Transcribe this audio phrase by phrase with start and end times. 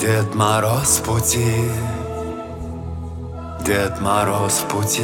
[0.00, 1.70] Дед Мороз в пути,
[3.66, 5.02] Дед Мороз в пути,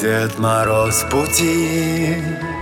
[0.00, 2.55] Дед Мороз в пути.